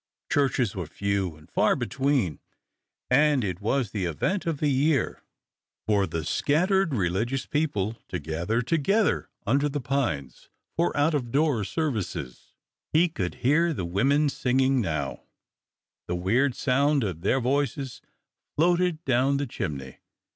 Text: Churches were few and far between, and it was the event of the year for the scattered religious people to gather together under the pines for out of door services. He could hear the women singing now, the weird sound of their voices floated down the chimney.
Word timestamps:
Churches 0.31 0.75
were 0.75 0.87
few 0.87 1.35
and 1.35 1.47
far 1.47 1.75
between, 1.75 2.39
and 3.11 3.43
it 3.43 3.61
was 3.61 3.91
the 3.91 4.05
event 4.05 4.47
of 4.47 4.57
the 4.59 4.67
year 4.71 5.21
for 5.85 6.07
the 6.07 6.25
scattered 6.25 6.95
religious 6.95 7.45
people 7.45 7.95
to 8.07 8.17
gather 8.17 8.63
together 8.63 9.29
under 9.45 9.69
the 9.69 9.79
pines 9.79 10.49
for 10.75 10.97
out 10.97 11.13
of 11.13 11.31
door 11.31 11.63
services. 11.63 12.55
He 12.91 13.09
could 13.09 13.35
hear 13.45 13.75
the 13.75 13.85
women 13.85 14.29
singing 14.29 14.81
now, 14.81 15.21
the 16.07 16.15
weird 16.15 16.55
sound 16.55 17.03
of 17.03 17.21
their 17.21 17.39
voices 17.39 18.01
floated 18.55 19.05
down 19.05 19.37
the 19.37 19.45
chimney. 19.45 19.99